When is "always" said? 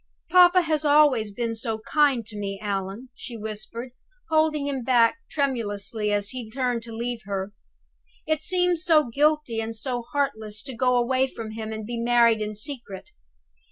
0.83-1.31